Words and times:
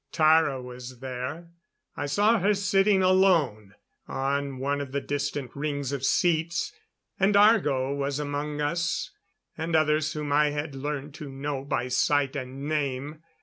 Tara 0.11 0.59
was 0.59 0.97
there; 0.99 1.49
I 1.95 2.07
saw 2.07 2.39
her 2.39 2.55
sitting 2.55 3.03
alone 3.03 3.75
on 4.07 4.57
one 4.57 4.81
of 4.81 4.93
the 4.93 4.99
distant 4.99 5.51
rings 5.55 5.91
of 5.91 6.03
seats. 6.03 6.73
And 7.19 7.35
Argo 7.37 7.93
was 7.93 8.17
among 8.17 8.61
us 8.61 9.11
and 9.55 9.75
others 9.75 10.13
whom 10.13 10.31
I 10.31 10.49
had 10.49 10.73
learned 10.73 11.13
to 11.13 11.29
know 11.29 11.63
by 11.63 11.87
sight 11.89 12.35
and 12.35 12.67
name. 12.67 13.21